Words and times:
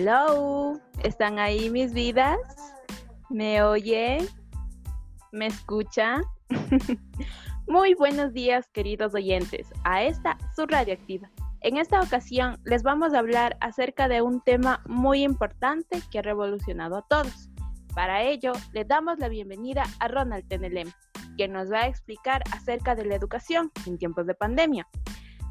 Hello, 0.00 0.80
¿están 1.02 1.40
ahí 1.40 1.70
mis 1.70 1.92
vidas? 1.92 2.38
¿Me 3.30 3.64
oyen? 3.64 4.28
¿Me 5.32 5.46
escuchan? 5.46 6.22
Muy 7.66 7.94
buenos 7.94 8.32
días, 8.32 8.68
queridos 8.72 9.16
oyentes, 9.16 9.66
a 9.82 10.04
esta 10.04 10.38
su 10.54 10.66
radioactiva. 10.66 11.28
En 11.62 11.78
esta 11.78 12.00
ocasión 12.00 12.60
les 12.64 12.84
vamos 12.84 13.12
a 13.12 13.18
hablar 13.18 13.56
acerca 13.60 14.06
de 14.06 14.22
un 14.22 14.40
tema 14.40 14.84
muy 14.86 15.24
importante 15.24 16.00
que 16.12 16.20
ha 16.20 16.22
revolucionado 16.22 16.98
a 16.98 17.02
todos. 17.08 17.50
Para 17.92 18.22
ello, 18.22 18.52
le 18.72 18.84
damos 18.84 19.18
la 19.18 19.28
bienvenida 19.28 19.82
a 19.98 20.06
Ronald 20.06 20.46
Tenelem, 20.46 20.92
quien 21.36 21.52
nos 21.52 21.72
va 21.72 21.80
a 21.80 21.88
explicar 21.88 22.44
acerca 22.52 22.94
de 22.94 23.04
la 23.04 23.16
educación 23.16 23.72
en 23.84 23.98
tiempos 23.98 24.28
de 24.28 24.36
pandemia. 24.36 24.86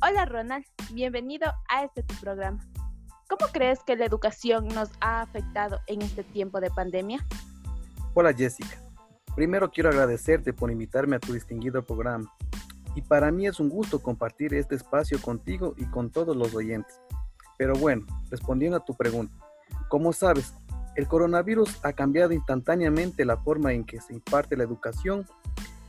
Hola 0.00 0.24
Ronald, 0.24 0.64
bienvenido 0.94 1.52
a 1.68 1.84
este 1.84 2.02
tu 2.04 2.14
programa. 2.14 2.58
¿Cómo 3.30 3.52
crees 3.52 3.78
que 3.84 3.94
la 3.94 4.06
educación 4.06 4.66
nos 4.66 4.90
ha 5.00 5.20
afectado 5.20 5.78
en 5.86 6.02
este 6.02 6.24
tiempo 6.24 6.60
de 6.60 6.68
pandemia? 6.68 7.24
Hola 8.12 8.34
Jessica. 8.34 8.82
Primero 9.36 9.70
quiero 9.70 9.88
agradecerte 9.88 10.52
por 10.52 10.68
invitarme 10.68 11.14
a 11.14 11.20
tu 11.20 11.32
distinguido 11.32 11.80
programa. 11.84 12.28
Y 12.96 13.02
para 13.02 13.30
mí 13.30 13.46
es 13.46 13.60
un 13.60 13.68
gusto 13.68 14.02
compartir 14.02 14.52
este 14.54 14.74
espacio 14.74 15.22
contigo 15.22 15.74
y 15.76 15.84
con 15.84 16.10
todos 16.10 16.36
los 16.36 16.52
oyentes. 16.56 17.00
Pero 17.56 17.74
bueno, 17.74 18.04
respondiendo 18.30 18.78
a 18.78 18.84
tu 18.84 18.96
pregunta, 18.96 19.32
como 19.88 20.12
sabes, 20.12 20.52
el 20.96 21.06
coronavirus 21.06 21.78
ha 21.84 21.92
cambiado 21.92 22.32
instantáneamente 22.32 23.24
la 23.24 23.36
forma 23.36 23.72
en 23.72 23.84
que 23.84 24.00
se 24.00 24.12
imparte 24.12 24.56
la 24.56 24.64
educación 24.64 25.24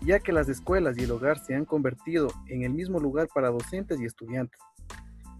ya 0.01 0.19
que 0.19 0.31
las 0.31 0.47
escuelas 0.47 0.97
y 0.97 1.03
el 1.03 1.11
hogar 1.11 1.39
se 1.39 1.55
han 1.55 1.65
convertido 1.65 2.27
en 2.47 2.63
el 2.63 2.71
mismo 2.71 2.99
lugar 2.99 3.27
para 3.33 3.49
docentes 3.49 3.99
y 3.99 4.05
estudiantes. 4.05 4.59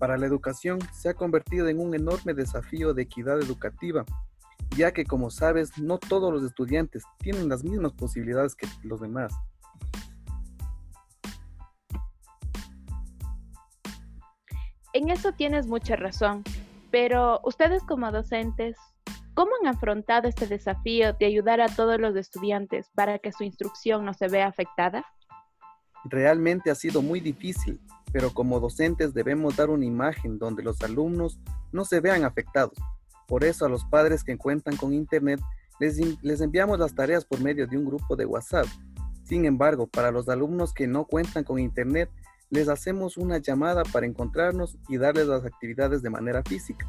Para 0.01 0.17
la 0.17 0.25
educación 0.25 0.79
se 0.91 1.09
ha 1.09 1.13
convertido 1.13 1.67
en 1.67 1.79
un 1.79 1.93
enorme 1.93 2.33
desafío 2.33 2.95
de 2.95 3.03
equidad 3.03 3.39
educativa, 3.39 4.03
ya 4.75 4.91
que 4.93 5.05
como 5.05 5.29
sabes, 5.29 5.77
no 5.77 5.99
todos 5.99 6.33
los 6.33 6.43
estudiantes 6.43 7.03
tienen 7.19 7.47
las 7.47 7.63
mismas 7.63 7.91
posibilidades 7.93 8.55
que 8.55 8.65
los 8.81 8.99
demás. 8.99 9.31
En 14.93 15.11
eso 15.11 15.33
tienes 15.33 15.67
mucha 15.67 15.95
razón, 15.95 16.43
pero 16.89 17.39
ustedes 17.43 17.83
como 17.83 18.11
docentes, 18.11 18.75
¿Cómo 19.35 19.51
han 19.61 19.67
afrontado 19.67 20.27
este 20.27 20.45
desafío 20.45 21.13
de 21.13 21.25
ayudar 21.25 21.61
a 21.61 21.67
todos 21.67 21.99
los 22.01 22.15
estudiantes 22.17 22.89
para 22.95 23.17
que 23.19 23.31
su 23.31 23.43
instrucción 23.43 24.03
no 24.03 24.13
se 24.13 24.27
vea 24.27 24.47
afectada? 24.47 25.05
Realmente 26.03 26.69
ha 26.69 26.75
sido 26.75 27.01
muy 27.01 27.21
difícil, 27.21 27.79
pero 28.11 28.33
como 28.33 28.59
docentes 28.59 29.13
debemos 29.13 29.55
dar 29.55 29.69
una 29.69 29.85
imagen 29.85 30.37
donde 30.37 30.63
los 30.63 30.81
alumnos 30.81 31.39
no 31.71 31.85
se 31.85 31.99
vean 31.99 32.23
afectados. 32.23 32.77
Por 33.27 33.43
eso 33.43 33.65
a 33.65 33.69
los 33.69 33.85
padres 33.85 34.23
que 34.23 34.37
cuentan 34.37 34.75
con 34.75 34.93
Internet 34.93 35.39
les, 35.79 35.97
les 36.21 36.41
enviamos 36.41 36.79
las 36.79 36.93
tareas 36.93 37.25
por 37.25 37.41
medio 37.41 37.67
de 37.67 37.77
un 37.77 37.85
grupo 37.85 38.15
de 38.15 38.25
WhatsApp. 38.25 38.65
Sin 39.23 39.45
embargo, 39.45 39.87
para 39.87 40.11
los 40.11 40.29
alumnos 40.29 40.73
que 40.73 40.87
no 40.87 41.05
cuentan 41.05 41.43
con 41.43 41.59
Internet, 41.59 42.09
les 42.49 42.67
hacemos 42.67 43.17
una 43.17 43.37
llamada 43.37 43.83
para 43.83 44.05
encontrarnos 44.05 44.77
y 44.89 44.97
darles 44.97 45.27
las 45.27 45.45
actividades 45.45 46.01
de 46.01 46.09
manera 46.09 46.43
física 46.43 46.85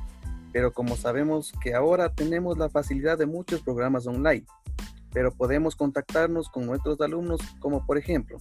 pero 0.53 0.73
como 0.73 0.97
sabemos 0.97 1.53
que 1.63 1.75
ahora 1.75 2.11
tenemos 2.11 2.59
la 2.59 2.69
facilidad 2.69 3.19
de 3.19 3.27
muchos 3.27 3.63
programas 3.63 4.07
online, 4.07 4.45
pero 5.13 5.33
podemos 5.33 5.75
contactarnos 5.75 6.49
con 6.51 6.67
nuestros 6.67 7.01
alumnos 7.01 7.41
como 7.59 7.85
por 7.87 7.99
ejemplo 7.99 8.39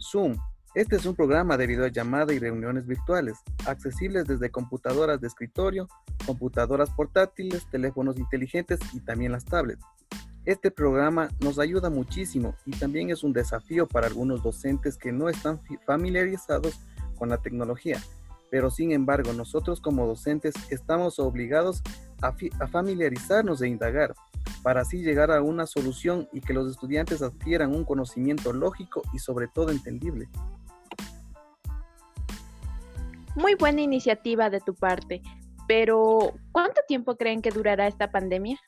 Zoom. 0.00 0.36
Este 0.74 0.96
es 0.96 1.04
un 1.04 1.16
programa 1.16 1.56
de 1.56 1.66
videollamada 1.66 2.32
y 2.32 2.38
reuniones 2.38 2.86
virtuales, 2.86 3.38
accesibles 3.66 4.26
desde 4.26 4.50
computadoras 4.50 5.20
de 5.20 5.26
escritorio, 5.26 5.88
computadoras 6.24 6.90
portátiles, 6.90 7.66
teléfonos 7.70 8.18
inteligentes 8.18 8.78
y 8.92 9.00
también 9.00 9.32
las 9.32 9.44
tablets. 9.44 9.84
Este 10.44 10.70
programa 10.70 11.28
nos 11.40 11.58
ayuda 11.58 11.90
muchísimo 11.90 12.54
y 12.64 12.70
también 12.72 13.10
es 13.10 13.24
un 13.24 13.32
desafío 13.32 13.88
para 13.88 14.06
algunos 14.06 14.42
docentes 14.42 14.96
que 14.96 15.12
no 15.12 15.28
están 15.28 15.60
familiarizados 15.86 16.80
con 17.18 17.28
la 17.28 17.38
tecnología 17.38 18.00
pero 18.50 18.70
sin 18.70 18.92
embargo 18.92 19.32
nosotros 19.32 19.80
como 19.80 20.06
docentes 20.06 20.54
estamos 20.70 21.18
obligados 21.18 21.82
a, 22.20 22.34
familiarizarnos 22.66 23.62
e 23.62 23.68
indagar 23.68 24.14
para 24.62 24.82
así 24.82 24.98
llegar 24.98 25.30
a 25.30 25.40
una 25.40 25.66
solución 25.66 26.28
y 26.32 26.40
que 26.42 26.52
los 26.52 26.70
estudiantes 26.70 27.22
adquieran 27.22 27.74
un 27.74 27.84
conocimiento 27.84 28.52
lógico 28.52 29.02
y 29.14 29.18
sobre 29.18 29.48
todo 29.48 29.70
entendible. 29.70 30.28
Muy 33.36 33.54
buena 33.54 33.80
iniciativa 33.80 34.50
de 34.50 34.60
tu 34.60 34.74
parte, 34.74 35.22
pero 35.68 36.34
¿cuánto 36.52 36.80
tiempo 36.88 37.16
creen 37.16 37.42
que 37.42 37.50
durará 37.50 37.86
esta 37.86 38.10
pandemia? 38.10 38.58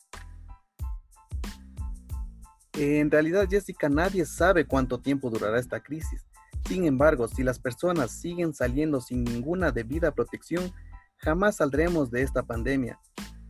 En 2.75 3.11
realidad, 3.11 3.47
Jessica, 3.51 3.89
nadie 3.89 4.25
sabe 4.25 4.65
cuánto 4.65 4.99
tiempo 4.99 5.29
durará 5.29 5.59
esta 5.59 5.81
crisis. 5.81 6.25
Sin 6.67 6.85
embargo, 6.85 7.29
si 7.29 7.43
las 7.43 7.59
personas 7.59 8.13
siguen 8.13 8.55
saliendo 8.55 9.01
sin 9.01 9.25
ninguna 9.25 9.73
debida 9.73 10.15
protección, 10.15 10.73
jamás 11.17 11.57
saldremos 11.57 12.11
de 12.11 12.23
esta 12.23 12.45
pandemia. 12.45 12.99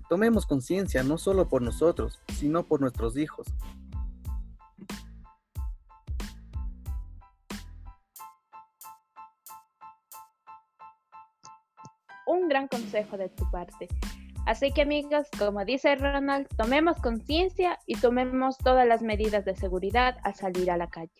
Tomemos 0.09 0.47
conciencia 0.47 1.03
no 1.03 1.19
solo 1.19 1.49
por 1.49 1.63
nosotros, 1.63 2.21
sino 2.35 2.67
por 2.67 2.81
nuestros 2.81 3.17
hijos. 3.17 3.47
Un 12.33 12.49
gran 12.49 12.67
consejo 12.67 13.19
de 13.19 13.29
tu 13.29 13.45
parte. 13.51 13.89
Así 14.47 14.73
que 14.73 14.83
amigos, 14.83 15.27
como 15.39 15.67
dice 15.67 15.95
Ronald, 15.97 16.49
tomemos 16.57 16.97
conciencia 16.97 17.79
y 17.87 17.95
tomemos 17.97 18.57
todas 18.57 18.89
las 18.89 19.03
medidas 19.03 19.45
de 19.45 19.55
seguridad 19.55 20.17
al 20.23 20.35
salir 20.35 20.71
a 20.71 20.79
la 20.79 20.89
calle. 20.89 21.13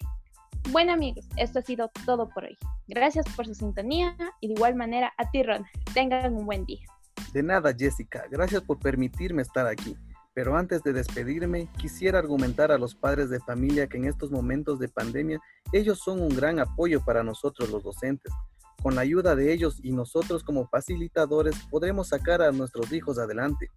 Bueno 0.71 0.95
amigos, 0.95 1.29
esto 1.37 1.59
ha 1.59 1.63
sido 1.63 1.91
todo 2.07 2.31
por 2.31 2.45
hoy. 2.45 2.57
Gracias 2.89 3.27
por 3.37 3.45
su 3.45 3.55
sintonía 3.55 4.17
y 4.41 4.49
de 4.49 4.55
igual 4.55 4.75
manera 4.75 5.13
a 5.19 5.31
ti 5.31 5.43
Ron. 5.43 5.67
Tengan 5.93 6.35
un 6.35 6.47
buen 6.47 6.65
día. 6.65 6.87
De 7.35 7.43
nada 7.43 7.75
Jessica, 7.79 8.25
gracias 8.31 8.63
por 8.63 8.79
permitirme 8.79 9.43
estar 9.43 9.67
aquí. 9.67 9.95
Pero 10.33 10.57
antes 10.57 10.83
de 10.83 10.95
despedirme, 10.95 11.69
quisiera 11.77 12.21
argumentar 12.21 12.73
a 12.73 12.79
los 12.79 12.95
padres 12.95 13.29
de 13.29 13.39
familia 13.41 13.87
que 13.87 13.99
en 13.99 14.07
estos 14.07 14.31
momentos 14.31 14.79
de 14.79 14.89
pandemia 14.89 15.43
ellos 15.75 15.99
son 15.99 16.23
un 16.23 16.31
gran 16.31 16.59
apoyo 16.59 17.05
para 17.05 17.23
nosotros 17.23 17.69
los 17.69 17.83
docentes. 17.83 18.33
Con 18.83 18.95
la 18.95 19.03
ayuda 19.03 19.37
de 19.37 19.53
ellos 19.53 19.79
y 19.83 19.93
nosotros 19.93 20.43
como 20.43 20.67
facilitadores 20.67 21.55
podremos 21.71 22.09
sacar 22.09 22.43
a 22.43 22.53
nuestros 22.53 22.93
hijos 22.93 23.19
adelante 23.19 23.71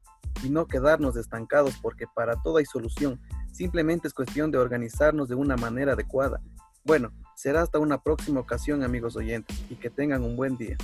y 0.44 0.50
no 0.50 0.66
quedarnos 0.66 1.16
estancados 1.16 1.76
porque 1.82 2.06
para 2.14 2.42
todo 2.42 2.58
hay 2.58 2.66
solución. 2.66 3.20
Simplemente 3.52 4.08
es 4.08 4.14
cuestión 4.14 4.52
de 4.52 4.58
organizarnos 4.58 5.30
de 5.30 5.36
una 5.36 5.56
manera 5.56 5.94
adecuada 5.94 6.42
bueno, 6.86 7.12
será 7.36 7.64
hasta 7.64 7.80
una 7.80 8.04
próxima 8.04 8.40
ocasión 8.40 8.84
amigos 8.84 9.16
oyentes 9.16 9.60
y 9.72 9.76
que 9.76 9.90
tengan 9.90 10.24
un 10.24 10.36
buen 10.36 10.56
día. 10.56 10.78